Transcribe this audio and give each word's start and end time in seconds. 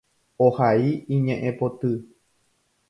Ohai 0.45 0.89
iñe'ẽpoty. 1.17 1.93